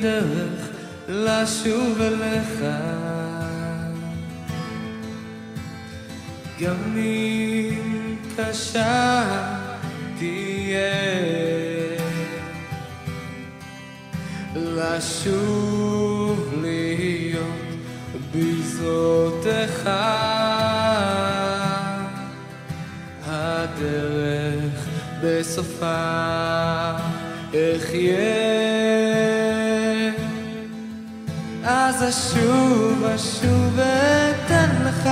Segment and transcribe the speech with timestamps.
[0.00, 0.68] דרך
[1.08, 2.64] לשוב אליך.
[6.60, 9.22] גם אם קשה
[10.18, 11.20] תהיה
[14.56, 17.44] לשוב להיות
[18.34, 19.90] בזרועותיך
[23.26, 24.88] הדרך
[25.22, 26.20] בסופה
[27.50, 28.69] אחיה
[31.90, 35.08] אז אשוב אשוב אתן לך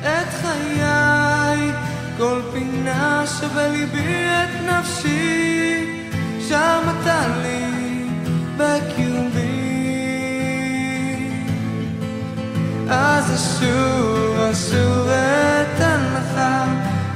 [0.00, 1.72] את חיי.
[2.16, 5.86] כל פינה שבליבי את נפשי
[6.48, 8.08] שם אתה לי
[8.56, 9.58] בקרבי
[12.90, 16.40] אז אשוב אשוב אתן לך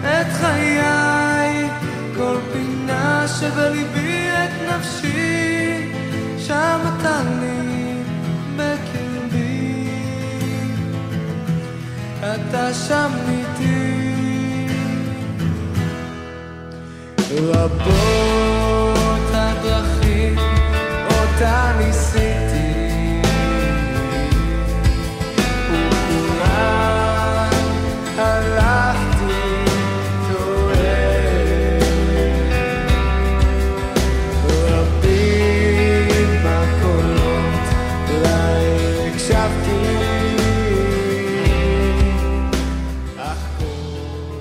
[0.05, 1.69] את חיי.
[2.17, 5.93] כל פינה שבליבי את נפשי
[6.39, 7.68] שם אתה לי
[12.51, 14.09] אתה שם איתי.
[17.31, 20.39] רבות הדרכים
[21.05, 21.73] אותה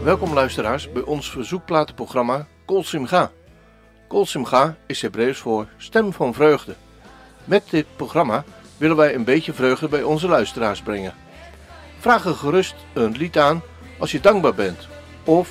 [0.08, 3.32] Welkom luisteraars bij ons verzoekplatenprogramma Kol Simcha.
[4.08, 6.76] Kol Simcha is Hebreeuws voor stem van vreugde.
[7.46, 8.44] Met dit programma
[8.78, 11.14] willen wij een beetje vreugde bij onze luisteraars brengen.
[12.00, 13.62] Vraag er gerust een lied aan
[14.00, 14.88] als je dankbaar bent.
[15.24, 15.50] Of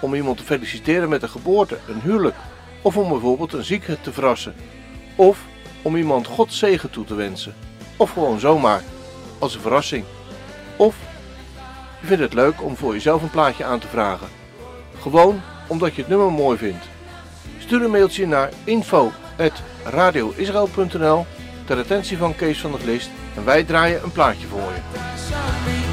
[0.00, 2.36] om iemand te feliciteren met een geboorte, een huwelijk.
[2.82, 4.54] Of om bijvoorbeeld een zieke te verrassen.
[5.16, 5.44] Of
[5.82, 7.54] om iemand God zegen toe te wensen.
[7.96, 8.82] Of gewoon zomaar,
[9.38, 10.04] als een verrassing.
[10.76, 10.96] Of
[12.04, 14.28] je vindt het leuk om voor jezelf een plaatje aan te vragen.
[15.00, 16.88] Gewoon omdat je het nummer mooi vindt.
[17.58, 21.26] Stuur een mailtje naar info.radioisrael.nl
[21.64, 25.83] ter attentie van Kees van der Glist en wij draaien een plaatje voor je.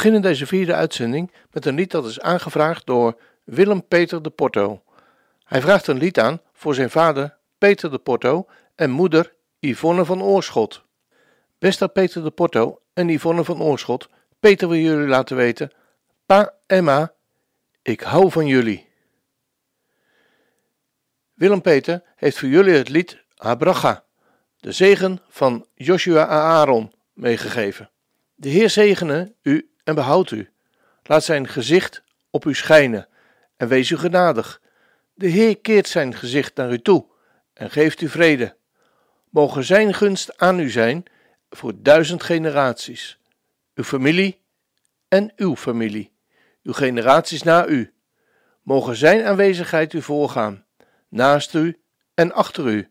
[0.00, 4.82] Beginnen deze vierde uitzending met een lied dat is aangevraagd door Willem Peter de Porto.
[5.44, 10.22] Hij vraagt een lied aan voor zijn vader Peter de Porto en moeder Yvonne van
[10.22, 10.82] Oorschot.
[11.58, 14.08] Beste Peter de Porto en Yvonne van Oorschot,
[14.38, 15.70] Peter wil jullie laten weten:
[16.26, 17.12] Pa en Ma,
[17.82, 18.88] ik hou van jullie.
[21.34, 24.04] Willem Peter heeft voor jullie het lied Abracha,
[24.56, 27.90] de zegen van Joshua Aaron, meegegeven.
[28.34, 30.50] De Heer zegene u en behoud u.
[31.02, 33.08] Laat zijn gezicht op u schijnen
[33.56, 34.60] en wees u genadig.
[35.14, 37.06] De Heer keert zijn gezicht naar u toe
[37.52, 38.56] en geeft u vrede.
[39.30, 41.04] Mogen zijn gunst aan u zijn
[41.50, 43.18] voor duizend generaties.
[43.74, 44.40] Uw familie
[45.08, 46.12] en uw familie,
[46.62, 47.92] uw generaties na u.
[48.62, 50.64] Mogen zijn aanwezigheid u voorgaan,
[51.08, 51.80] naast u
[52.14, 52.90] en achter u,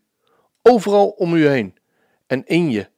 [0.61, 1.77] overal om u heen
[2.27, 2.89] en in je.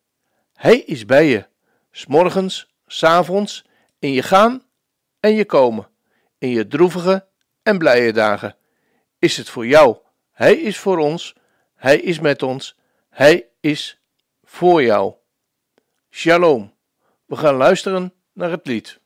[0.53, 1.45] Hij is bij je,
[1.91, 3.65] s'morgens, s'avonds,
[4.01, 4.63] in je gaan
[5.19, 5.89] en je komen,
[6.37, 7.27] in je droevige
[7.63, 8.55] en blije dagen.
[9.19, 9.97] Is het voor jou?
[10.31, 11.35] Hij is voor ons.
[11.75, 12.77] Hij is met ons.
[13.09, 14.01] Hij is
[14.43, 15.13] voor jou.
[16.09, 16.73] Shalom.
[17.25, 19.00] We gaan luisteren naar het lied.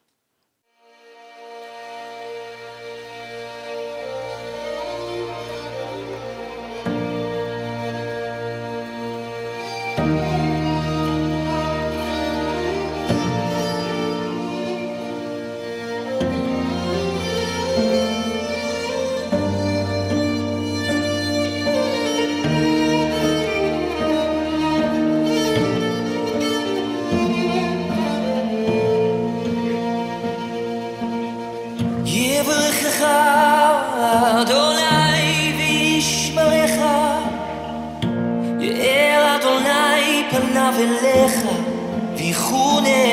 [42.55, 43.04] 五年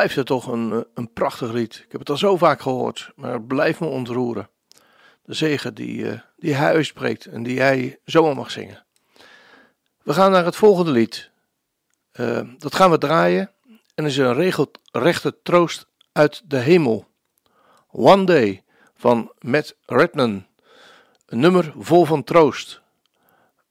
[0.00, 1.74] blijft het toch een, eh, een prachtig lied.
[1.84, 4.48] Ik heb het al zo vaak gehoord, maar het blijft me ontroeren.
[5.24, 8.84] De zegen die, eh, die hij uitspreekt en die hij zomaar mag zingen.
[10.02, 11.30] We gaan naar het volgende lied.
[12.12, 13.50] Eh, dat gaan we draaien
[13.94, 17.06] en is een regelrechte troost uit de hemel.
[17.90, 18.64] One Day
[18.94, 20.46] van Matt Redman.
[21.26, 22.80] Een nummer vol van troost.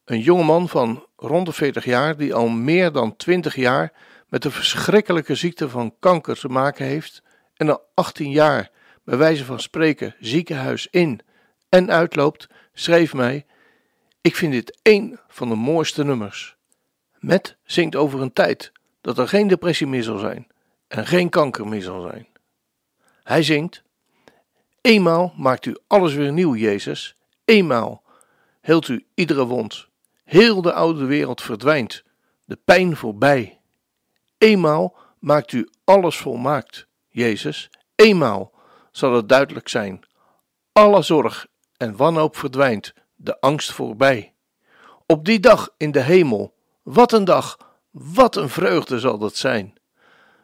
[0.05, 3.93] Een jongeman van rond de 40 jaar die al meer dan 20 jaar
[4.29, 8.71] met de verschrikkelijke ziekte van kanker te maken heeft en al 18 jaar
[9.03, 11.21] bij wijze van spreken ziekenhuis in
[11.69, 13.45] en uitloopt, schreef mij:
[14.21, 16.57] Ik vind dit één van de mooiste nummers.
[17.19, 18.71] Met zingt over een tijd
[19.01, 20.47] dat er geen depressie meer zal zijn
[20.87, 22.27] en geen kanker meer zal zijn.
[23.23, 23.83] Hij zingt:
[24.81, 27.15] Eenmaal maakt u alles weer nieuw, Jezus.
[27.45, 28.03] Eenmaal
[28.61, 29.87] heelt u iedere wond.
[30.23, 32.03] Heel de oude wereld verdwijnt,
[32.45, 33.58] de pijn voorbij.
[34.39, 37.69] Eenmaal maakt u alles volmaakt, Jezus.
[37.95, 38.53] Eenmaal
[38.91, 39.99] zal het duidelijk zijn.
[40.71, 44.33] Alle zorg en wanhoop verdwijnt, de angst voorbij.
[45.05, 47.57] Op die dag in de hemel, wat een dag,
[47.91, 49.73] wat een vreugde zal dat zijn.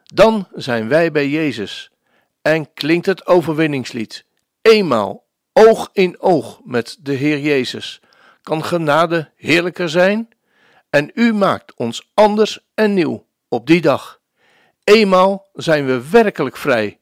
[0.03, 1.91] Dan zijn wij bij Jezus
[2.41, 4.25] en klinkt het overwinningslied.
[4.61, 8.01] Eenmaal, oog in oog met de Heer Jezus.
[8.41, 10.29] Kan genade heerlijker zijn?
[10.89, 14.21] En u maakt ons anders en nieuw op die dag.
[14.83, 16.99] Eenmaal zijn we werkelijk vrij.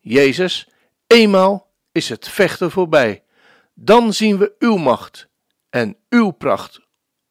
[0.00, 0.68] Jezus,
[1.06, 3.22] eenmaal is het vechten voorbij.
[3.74, 5.28] Dan zien we uw macht
[5.70, 6.80] en uw pracht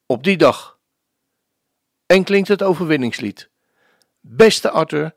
[0.05, 0.79] op die dag.
[2.05, 3.49] En klinkt het overwinningslied.
[4.19, 5.13] Beste Arthur,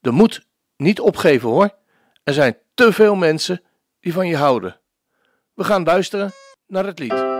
[0.00, 1.74] de moed niet opgeven hoor.
[2.24, 3.62] Er zijn te veel mensen
[4.00, 4.80] die van je houden.
[5.54, 6.32] We gaan luisteren
[6.66, 7.37] naar het lied.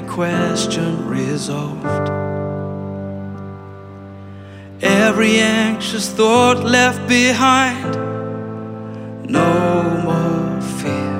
[0.00, 2.10] Every question resolved.
[4.82, 7.94] Every anxious thought left behind.
[9.28, 11.16] No more fear.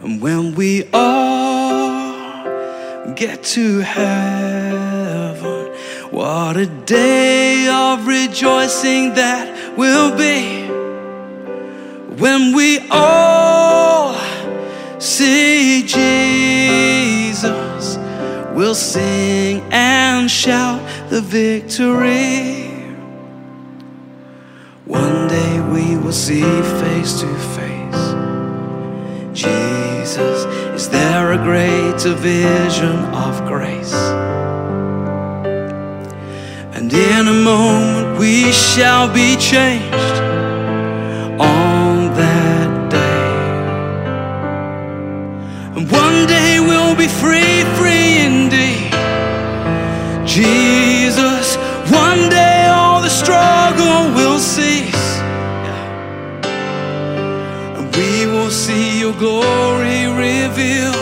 [0.00, 2.44] And when we all
[3.14, 5.66] get to heaven,
[6.10, 10.69] what a day of rejoicing that will be
[12.20, 14.14] when we all
[15.00, 17.48] see Jesus,
[18.54, 22.68] we'll sing and shout the victory.
[24.84, 26.42] One day we will see
[26.82, 28.04] face to face.
[29.32, 33.94] Jesus, is there a greater vision of grace?
[36.74, 40.29] And in a moment we shall be changed
[58.50, 60.96] see your glory revealed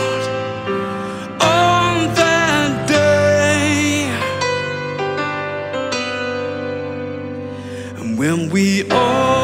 [1.41, 4.07] on that day.
[7.99, 9.38] And when we all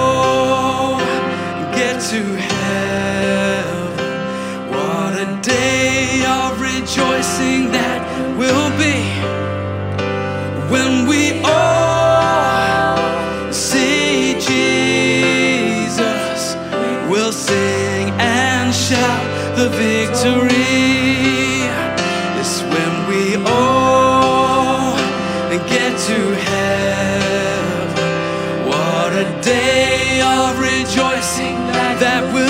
[30.86, 31.56] rejoicing
[31.98, 32.45] that will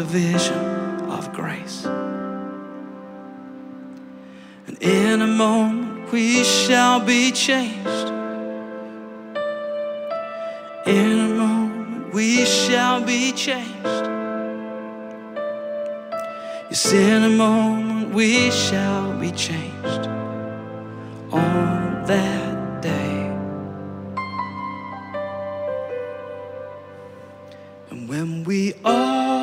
[0.00, 1.84] vision of grace?
[4.66, 8.08] And in a moment we shall be changed.
[10.86, 14.06] In a moment we shall be changed.
[16.70, 20.08] Yes, in a moment we shall be changed.
[21.30, 23.30] On that day.
[27.90, 29.41] And when we all get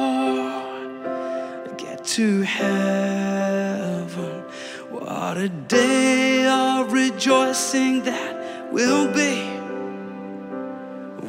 [2.19, 4.43] to heaven,
[4.89, 9.47] what a day of rejoicing that will be.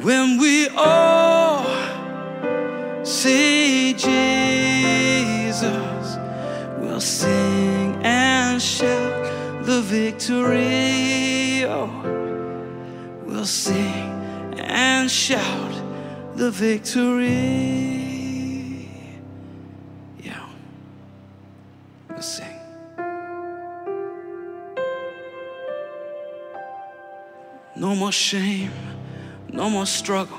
[0.03, 1.63] When we all
[3.05, 5.63] see Jesus,
[6.77, 11.63] we'll sing and shout the victory.
[11.63, 11.87] Oh,
[13.25, 14.11] we'll sing
[14.57, 15.73] and shout
[16.35, 18.10] the victory.
[22.21, 22.59] We'll sing.
[27.75, 28.71] No more shame,
[29.49, 30.37] no more struggle.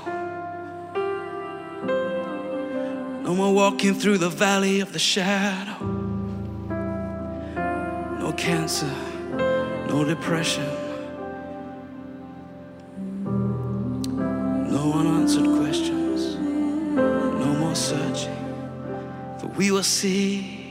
[3.24, 5.84] No more walking through the valley of the shadow.
[8.20, 8.94] No cancer,
[9.88, 10.68] no depression.
[14.70, 16.36] No unanswered questions.
[16.36, 18.38] No more searching.
[19.40, 20.61] For we will see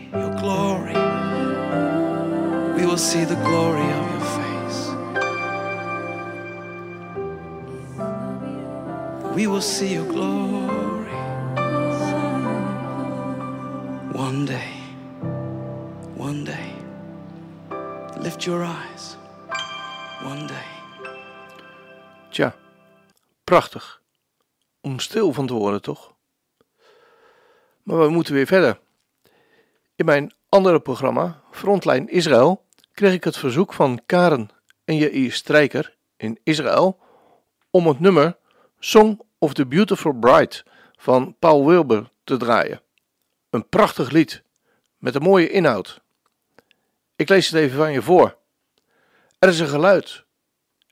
[3.02, 4.80] see the glory of your face.
[9.36, 11.18] We will see your glory.
[14.14, 14.74] One day.
[16.16, 16.74] One day.
[18.20, 19.18] Lift your eyes.
[20.24, 20.70] One day.
[22.30, 22.56] Tja,
[23.44, 24.02] prachtig.
[24.82, 26.14] Om stil van te worden, toch?
[27.84, 28.80] Maar we moeten weer verder.
[29.96, 32.70] In mijn andere programma, Frontline Israël,
[33.02, 34.50] kreeg ik het verzoek van Karen
[34.84, 37.00] en Jair Strijker in Israël
[37.70, 38.38] om het nummer
[38.80, 40.64] Song of the Beautiful Bride
[40.98, 42.82] van Paul Wilber te draaien.
[43.50, 44.44] Een prachtig lied
[44.98, 46.02] met een mooie inhoud.
[47.16, 48.38] Ik lees het even van je voor.
[49.40, 50.24] Er is een geluid.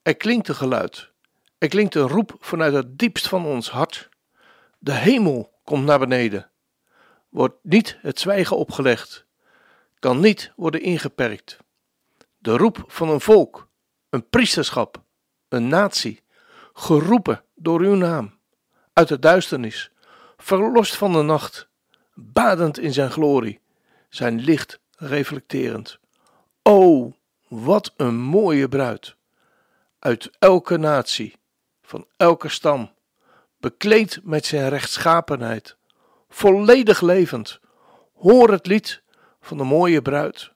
[0.02, 1.10] Er klinkt een geluid.
[1.58, 4.10] Er klinkt een roep vanuit het diepst van ons hart.
[4.80, 6.50] De hemel komt naar beneden.
[7.30, 9.26] Wordt niet het zwijgen opgelegd.
[10.00, 11.58] Kan niet worden ingeperkt.
[12.42, 13.68] De roep van een volk,
[14.10, 15.04] een priesterschap,
[15.48, 16.24] een natie,
[16.74, 18.40] geroepen door uw naam,
[18.94, 19.92] uit de duisternis,
[20.38, 21.70] verlost van de nacht,
[22.14, 23.62] badend in zijn glorie,
[24.10, 26.00] zijn licht reflecterend.
[26.64, 27.14] O,
[27.48, 29.16] wat een mooie bruid!
[30.00, 31.36] Uit elke natie,
[31.82, 32.94] van elke stam,
[33.58, 35.78] bekleed met zijn rechtschapenheid,
[36.30, 37.60] volledig levend.
[38.14, 39.02] Hoor het lied
[39.42, 40.52] van de mooie bruid.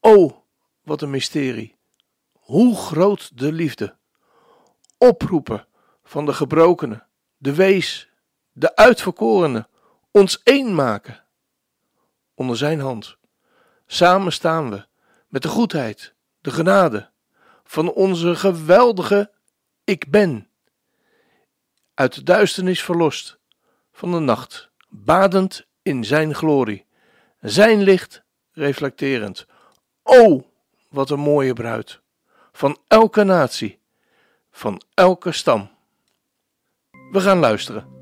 [0.00, 0.44] O,
[0.88, 1.76] wat een mysterie!
[2.32, 3.96] Hoe groot de liefde!
[4.98, 5.66] Oproepen
[6.02, 8.10] van de gebrokenen, de wees,
[8.52, 9.68] de uitverkorenen,
[10.10, 11.24] ons één maken.
[12.34, 13.16] Onder zijn hand.
[13.86, 14.86] Samen staan we
[15.26, 17.10] met de goedheid, de genade
[17.64, 19.30] van onze geweldige
[19.84, 20.48] Ik Ben.
[21.94, 23.38] Uit de duisternis verlost
[23.92, 26.86] van de nacht, badend in zijn glorie,
[27.40, 28.22] zijn licht
[28.52, 29.46] reflecterend.
[30.02, 30.47] O,
[30.88, 32.00] wat een mooie bruid!
[32.52, 33.80] Van elke natie,
[34.50, 35.70] van elke stam.
[37.10, 37.97] We gaan luisteren.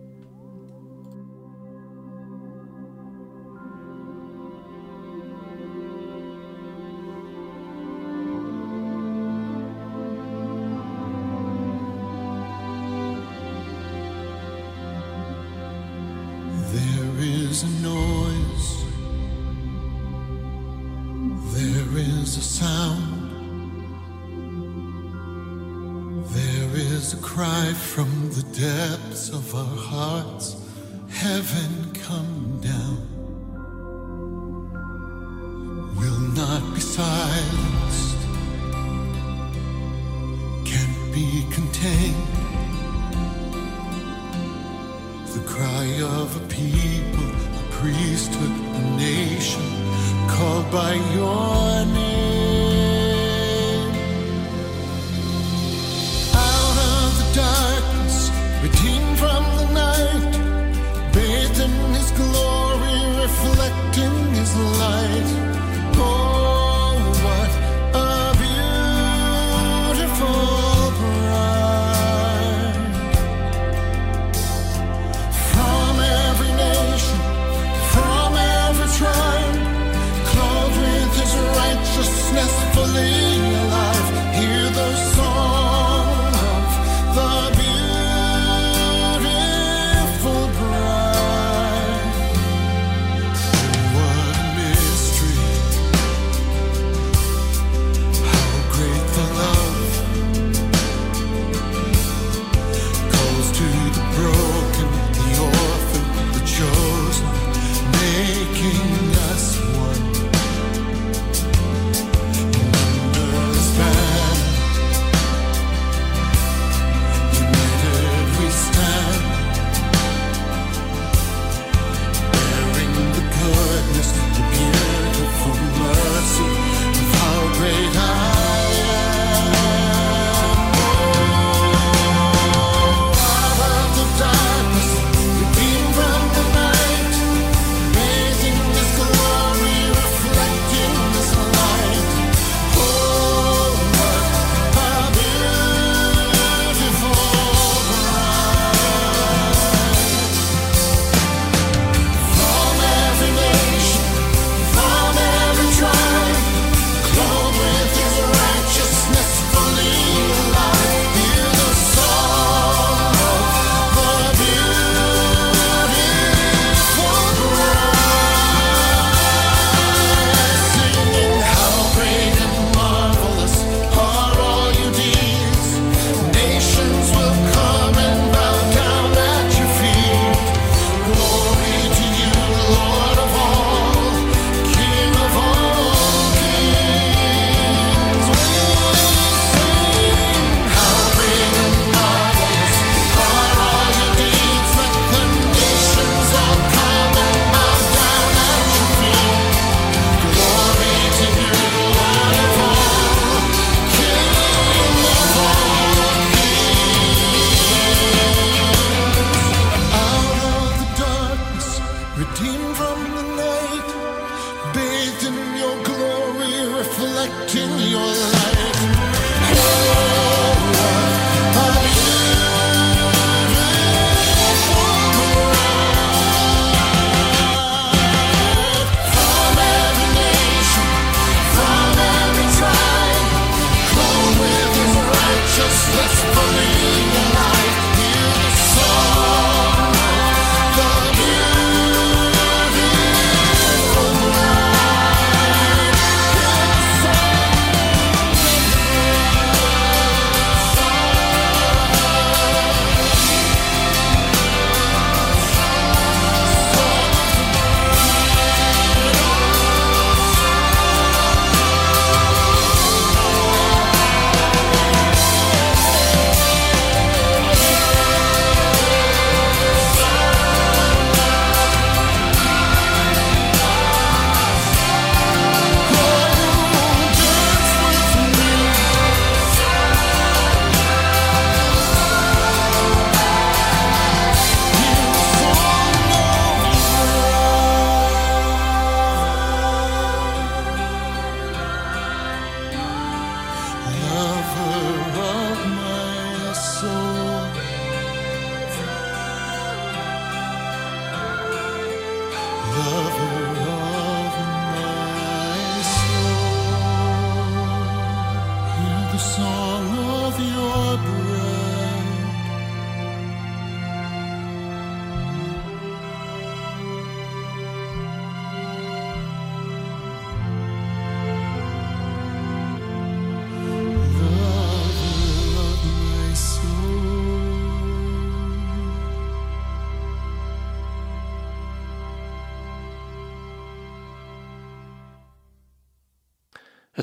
[64.72, 65.55] Light.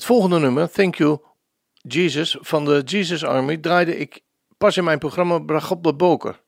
[0.04, 1.20] Het volgende nummer, Thank You
[1.74, 4.22] Jesus, van de Jesus Army, draaide ik
[4.58, 6.42] pas in mijn programma Bragop de Boker.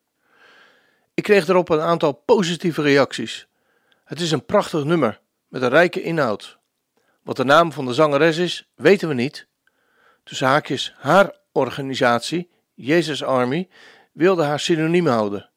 [1.13, 3.47] Ik kreeg erop een aantal positieve reacties.
[4.03, 6.57] Het is een prachtig nummer met een rijke inhoud.
[7.23, 9.47] Wat de naam van de zangeres is, weten we niet.
[10.23, 13.69] Tussen haakjes haar organisatie, Jesus Army,
[14.11, 15.49] wilde haar synoniem houden.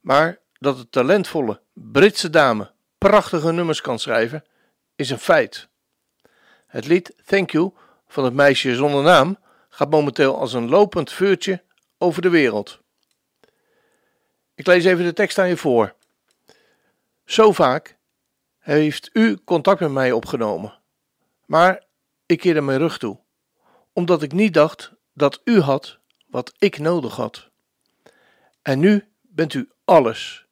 [0.00, 4.44] Maar dat de talentvolle Britse dame prachtige nummers kan schrijven,
[4.96, 5.69] is een feit.
[6.70, 7.72] Het lied Thank You
[8.08, 11.62] van het meisje zonder naam gaat momenteel als een lopend vuurtje
[11.98, 12.80] over de wereld.
[14.54, 15.94] Ik lees even de tekst aan je voor.
[17.24, 17.96] Zo vaak
[18.58, 20.78] heeft u contact met mij opgenomen,
[21.46, 21.84] maar
[22.26, 23.18] ik keerde mijn rug toe,
[23.92, 27.50] omdat ik niet dacht dat u had wat ik nodig had.
[28.62, 30.46] En nu bent u alles.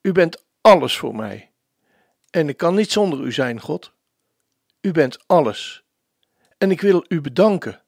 [0.00, 1.50] U bent alles voor mij.
[2.30, 3.94] En ik kan niet zonder u zijn, God.
[4.86, 5.84] U bent alles.
[6.58, 7.82] En ik wil u bedanken.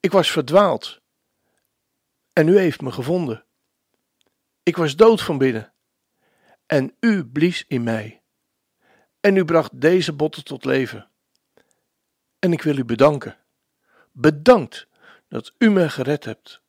[0.00, 1.00] Ik was verdwaald.
[2.32, 3.44] En u heeft me gevonden.
[4.62, 5.72] Ik was dood van binnen.
[6.66, 8.22] En u blies in mij.
[9.20, 11.10] en u bracht deze botten tot leven.
[12.38, 13.36] En ik wil u bedanken.
[14.12, 14.86] Bedankt
[15.28, 16.62] dat u me gered hebt.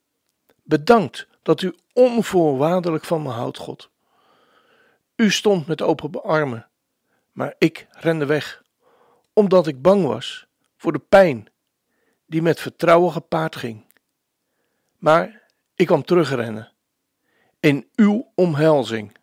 [0.62, 3.90] Bedankt dat u onvoorwaardelijk van me houdt, God.
[5.16, 6.68] U stond met open armen,
[7.32, 8.61] maar ik rende weg,
[9.32, 11.46] omdat ik bang was voor de pijn
[12.26, 13.84] die met vertrouwen gepaard ging.
[14.98, 15.42] Maar
[15.74, 16.72] ik kwam terugrennen
[17.60, 19.16] in uw omhelzing,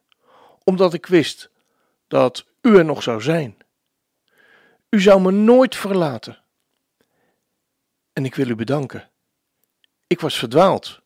[0.64, 1.52] omdat ik wist
[2.08, 3.58] dat u er nog zou zijn.
[4.90, 6.38] U zou me nooit verlaten.
[8.14, 9.10] En ik wil u bedanken.
[10.08, 11.02] Ik was verdwaald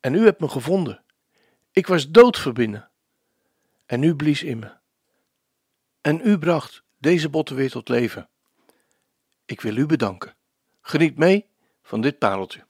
[0.00, 1.04] en u hebt me gevonden.
[1.72, 2.90] Ik was dood verbinnen
[3.86, 4.72] en u blies in me.
[6.00, 8.28] En u bracht deze botten weer tot leven.
[9.44, 10.34] Ik wil u bedanken.
[10.80, 11.46] Geniet mee
[11.82, 12.64] van dit pareltje.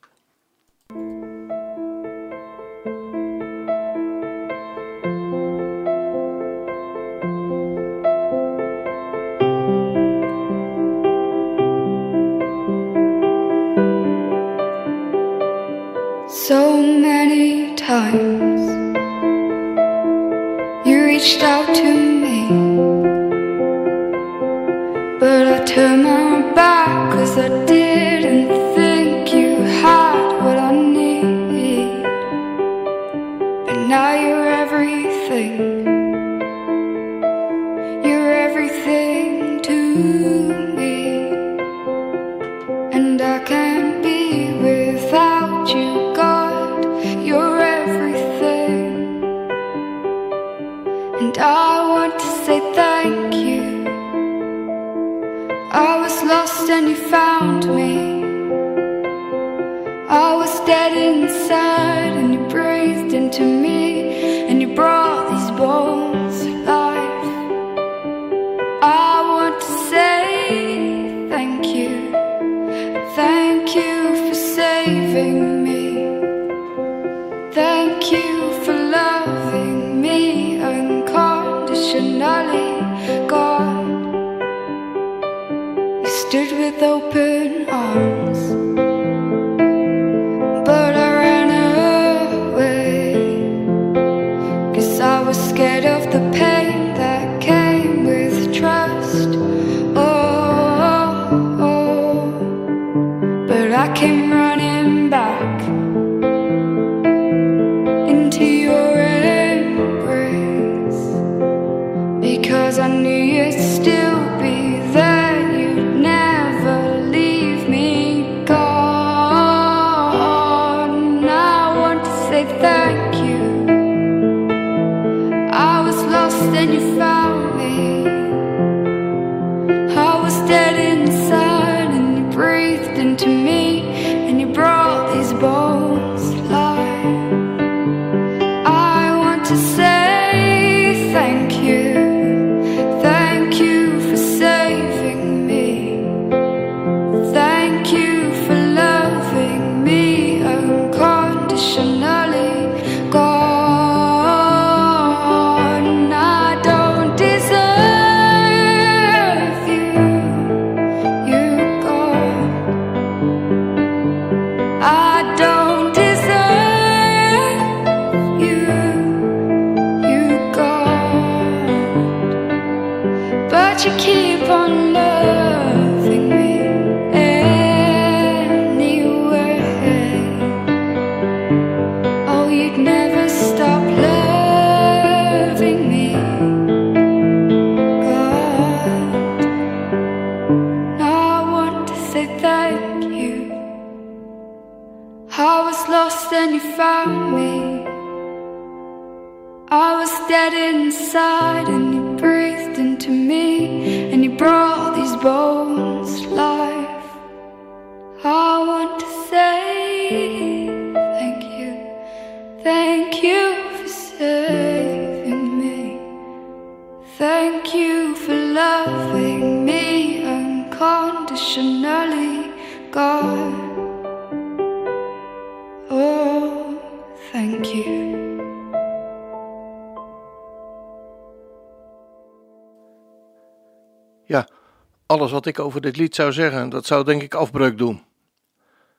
[235.45, 238.05] Wat ik over dit lied zou zeggen, dat zou denk ik afbreuk doen.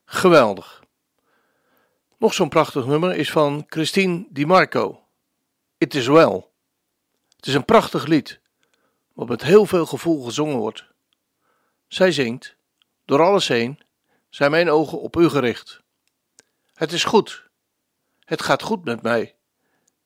[0.06, 0.84] Geweldig.
[2.18, 5.04] Nog zo'n prachtig nummer is van Christine Di Marco.
[5.78, 6.46] It is well.
[7.36, 8.40] Het is een prachtig lied.
[9.14, 10.86] wat met heel veel gevoel gezongen wordt.
[11.88, 12.56] Zij zingt,
[13.06, 13.80] door alles heen
[14.30, 15.82] zijn mijn ogen op u gericht.
[16.74, 17.50] Het is goed,
[18.20, 19.36] het gaat goed met mij.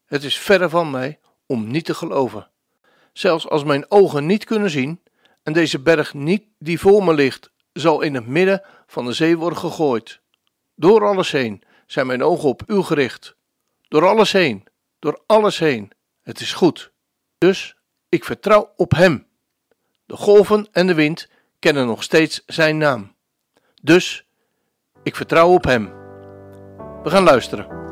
[0.05, 2.49] Het is verre van mij om niet te geloven.
[3.13, 5.01] Zelfs als mijn ogen niet kunnen zien
[5.47, 9.37] en deze berg niet die voor me ligt, zal in het midden van de zee
[9.37, 10.21] worden gegooid.
[10.75, 13.35] Door alles heen zijn mijn ogen op u gericht.
[13.87, 14.67] Door alles heen,
[14.99, 15.91] door alles heen.
[16.21, 16.91] Het is goed.
[17.37, 17.75] Dus
[18.09, 19.27] ik vertrouw op Hem.
[20.05, 21.29] De golven en de wind
[21.59, 23.15] kennen nog steeds Zijn naam.
[23.81, 24.25] Dus
[25.03, 25.85] ik vertrouw op Hem.
[27.03, 27.86] We gaan luisteren.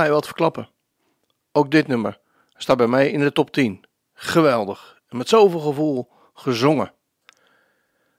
[0.00, 0.68] Ga wat verklappen.
[1.52, 2.20] Ook dit nummer
[2.56, 3.84] staat bij mij in de top 10.
[4.12, 5.00] Geweldig.
[5.08, 6.92] En met zoveel gevoel gezongen.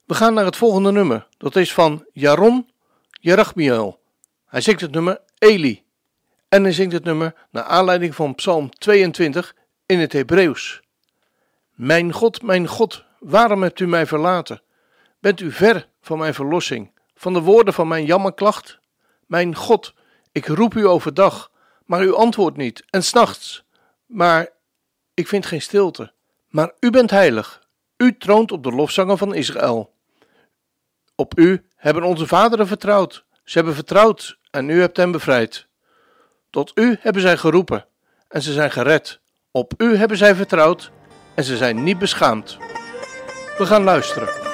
[0.06, 1.28] We gaan naar het volgende nummer.
[1.38, 2.70] Dat is van Jaron
[3.12, 4.00] Jerachmiel.
[4.46, 5.84] Hij zingt het nummer Eli.
[6.50, 9.56] En hij zingt het nummer naar aanleiding van Psalm 22
[9.86, 10.82] in het Hebreeuws.
[11.74, 14.62] Mijn God, mijn God, waarom hebt u mij verlaten?
[15.20, 18.80] Bent u ver van mijn verlossing, van de woorden van mijn jammerklacht?
[19.26, 19.94] Mijn God,
[20.32, 21.52] ik roep u overdag,
[21.86, 23.64] maar u antwoordt niet, en s'nachts,
[24.06, 24.50] maar
[25.14, 26.14] ik vind geen stilte.
[26.48, 27.62] Maar u bent heilig,
[27.98, 29.94] u troont op de lofzangen van Israël.
[31.16, 35.68] Op u hebben onze vaderen vertrouwd, ze hebben vertrouwd en u hebt hen bevrijd.
[36.50, 37.86] Tot u hebben zij geroepen
[38.28, 39.20] en ze zijn gered.
[39.52, 40.92] Op u hebben zij vertrouwd
[41.36, 42.58] en ze zijn niet beschaamd.
[43.58, 44.51] We gaan luisteren.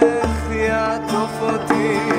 [0.00, 2.17] החושך יעטוף אותי,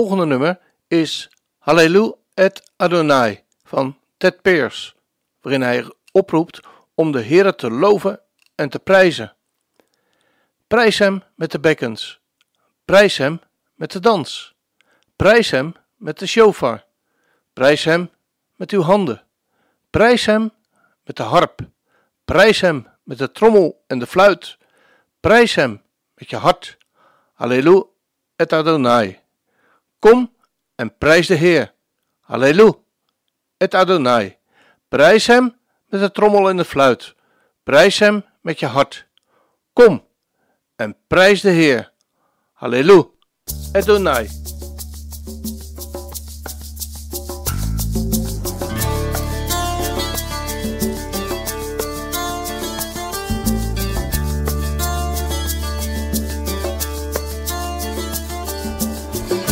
[0.00, 4.94] volgende nummer is Hallelu et Adonai van Ted Pears,
[5.40, 6.60] waarin hij oproept
[6.94, 8.20] om de Heere te loven
[8.54, 9.36] en te prijzen.
[10.66, 12.20] Prijs hem met de bekkens,
[12.84, 13.40] prijs hem
[13.74, 14.54] met de dans,
[15.16, 16.84] Prijs hem met de shofar.
[17.52, 18.10] Prijs hem
[18.56, 19.22] met uw handen.
[19.90, 20.52] Prijs hem
[21.04, 21.60] met de harp.
[22.24, 24.58] Prijs hem met de trommel en de fluit.
[25.20, 25.82] Prijs hem
[26.14, 26.78] met je hart.
[27.32, 27.84] Halleluja
[28.36, 29.19] et Adonai.
[30.00, 30.34] Kom
[30.74, 31.74] en prijs de Heer.
[32.20, 32.78] Halleluja
[33.56, 34.36] et Adonai.
[34.88, 37.14] Prijs hem met de trommel en de fluit.
[37.62, 39.06] Prijs hem met je hart.
[39.72, 40.06] Kom
[40.76, 41.92] en prijs de Heer.
[42.52, 43.08] Halleluja
[43.72, 44.28] Adonai.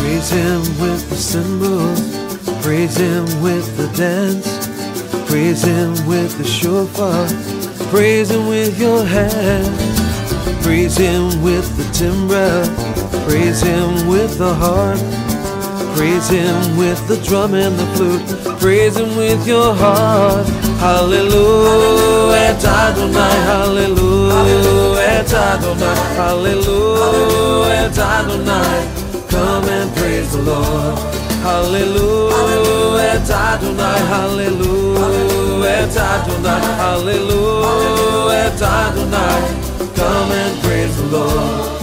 [0.09, 2.01] Praise him with the cymbals,
[2.65, 4.67] praise him with the dance,
[5.29, 7.27] praise him with the shofar,
[7.91, 9.69] praise him with your hands,
[10.63, 12.65] praise him with the timbrel,
[13.29, 14.97] praise him with the harp,
[15.95, 20.47] praise him with the drum and the flute, praise him with your heart.
[20.79, 28.98] Hallelujah, Adonai, hallelujah, Adonai, hallelujah, Adonai.
[29.39, 30.99] Come and praise the Lord.
[31.47, 39.39] Hallelujah, Adonai, hallelujah, Adonai, hallelujah, Adonai.
[39.95, 41.81] Come and praise the Lord.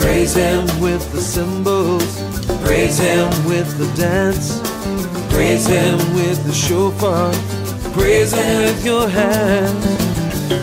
[0.00, 2.20] Praise Him with the cymbals,
[2.66, 4.60] praise Him with the dance,
[5.32, 7.32] praise Him with the shofar,
[7.94, 9.86] praise Him with your hands,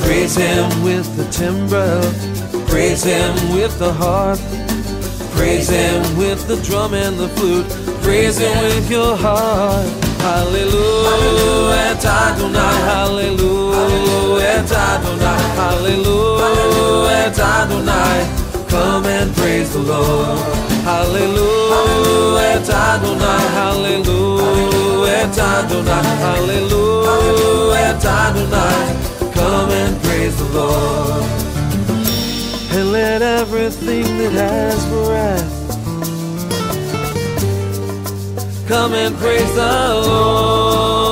[0.05, 2.03] praise Him with the timbrel,
[2.67, 4.39] praise Him with the harp.
[5.63, 7.65] With the drum and the flute.
[8.03, 9.87] Praise Him with your heart.
[10.19, 12.59] Hallelujah, Adonai.
[12.91, 15.41] Hallelujah, Adonai.
[15.55, 18.67] Hallelujah, Adonai.
[18.67, 20.37] Come and praise the Lord.
[20.83, 23.47] Hallelujah, Adonai.
[23.55, 26.03] Hallelujah, Adonai.
[26.25, 29.31] Hallelujah, Adonai.
[29.33, 31.42] Come and praise the Lord
[32.93, 35.51] let everything that has breath
[38.67, 41.02] come and praise the Lord.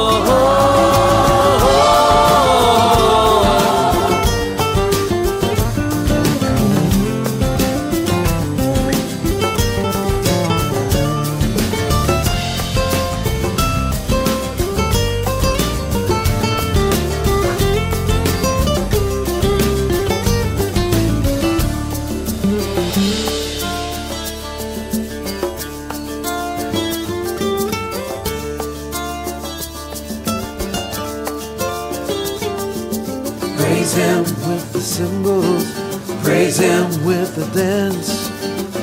[36.52, 38.30] Praise Him with the dance,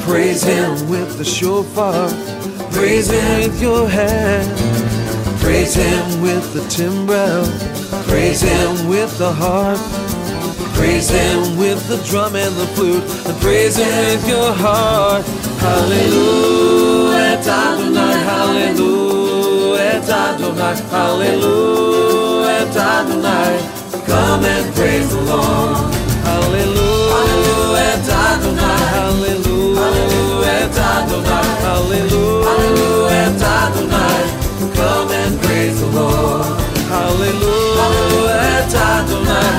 [0.07, 2.09] praise Him with the shofar,
[2.73, 4.49] praise Him with your hand,
[5.39, 7.45] praise Him with the timbrel,
[8.09, 9.79] praise Him with the harp,
[10.77, 15.27] praise Him with the drum and the flute, and praise Him with your heart.
[15.61, 24.05] Hallelujah, Adonai, hallelujah, Adonai, hallelujah, Adonai.
[24.07, 25.98] Come and praise the Lord.
[32.47, 34.23] Hallelujah, Adonai.
[34.75, 36.47] Come and praise the Lord.
[36.89, 39.53] Hallelujah, hallelujah,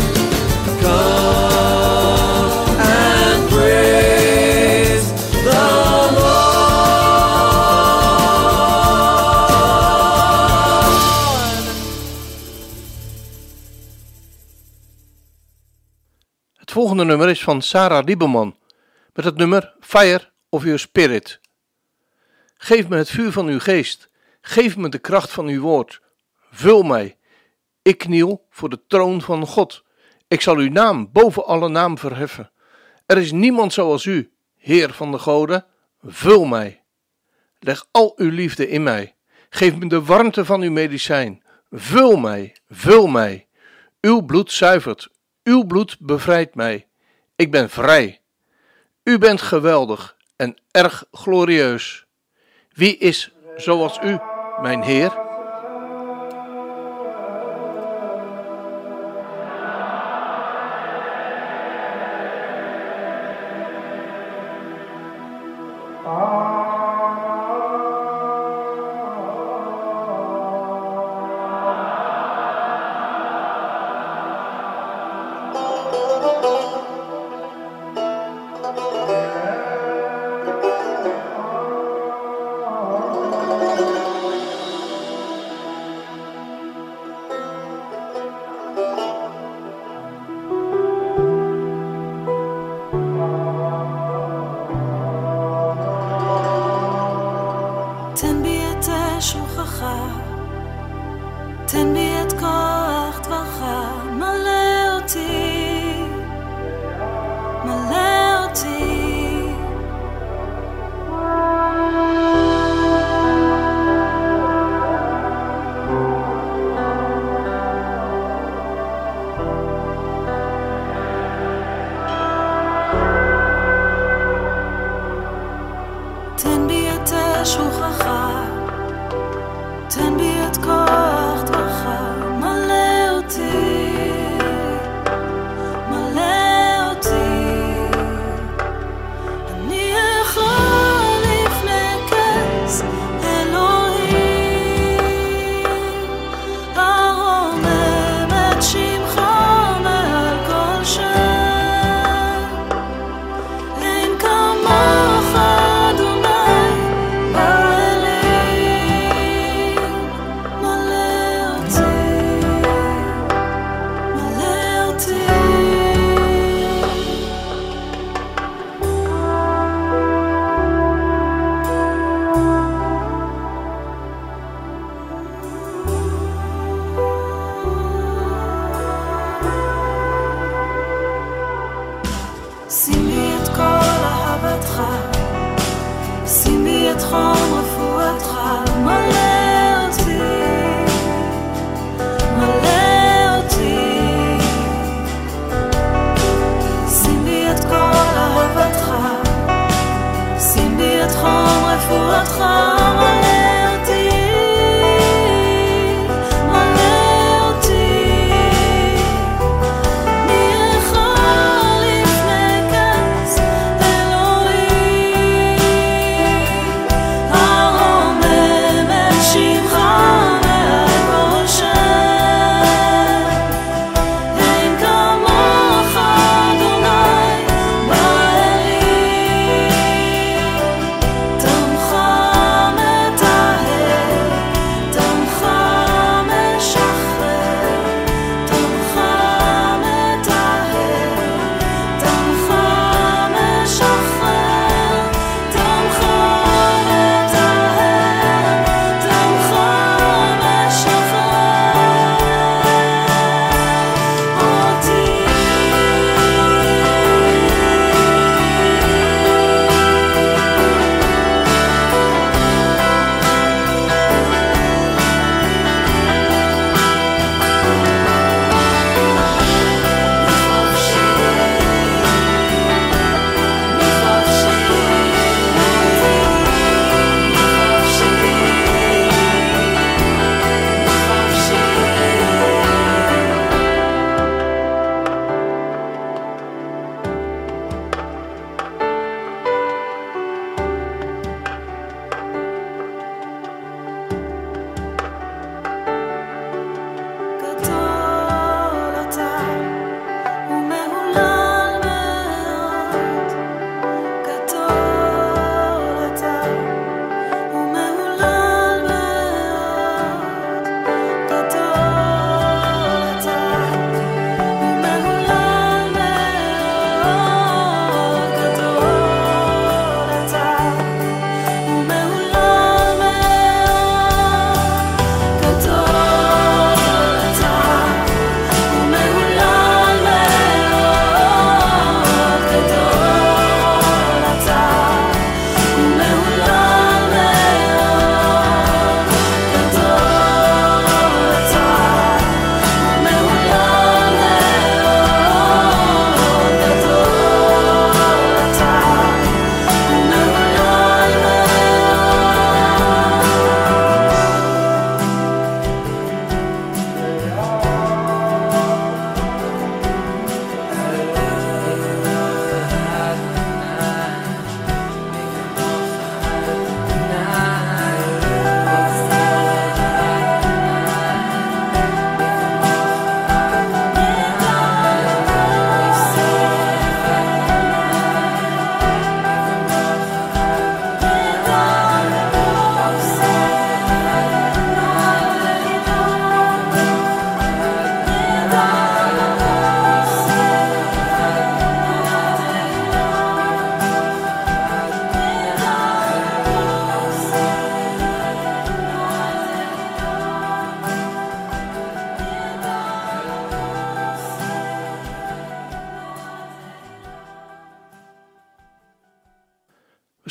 [17.04, 18.56] Nummer is van Sarah Lieberman
[19.12, 21.40] met het nummer Fire of Your Spirit.
[22.54, 24.10] Geef me het vuur van uw geest.
[24.40, 26.00] Geef me de kracht van uw woord.
[26.50, 27.16] Vul mij.
[27.82, 29.84] Ik kniel voor de troon van God.
[30.28, 32.50] Ik zal uw naam boven alle naam verheffen.
[33.06, 35.66] Er is niemand zoals u, Heer van de goden.
[36.02, 36.82] Vul mij.
[37.58, 39.14] Leg al uw liefde in mij.
[39.50, 41.42] Geef me de warmte van uw medicijn.
[41.70, 43.46] Vul mij, vul mij.
[44.00, 45.08] Uw bloed zuivert,
[45.42, 46.88] uw bloed bevrijdt mij.
[47.40, 48.20] Ik ben vrij.
[49.04, 52.06] U bent geweldig en erg glorieus.
[52.72, 54.18] Wie is zoals u,
[54.60, 55.18] mijn Heer?
[66.04, 66.49] Ah.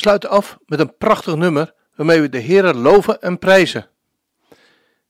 [0.00, 3.88] We sluiten af met een prachtig nummer waarmee we de Heeren loven en prijzen.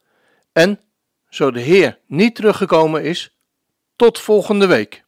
[0.52, 0.82] En
[1.30, 3.38] zo de Heer niet teruggekomen is,
[3.96, 5.05] tot volgende week.